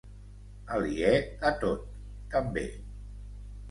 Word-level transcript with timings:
Aliè 0.77 1.13
a 1.51 1.53
tot, 1.67 1.87
també. 2.35 2.69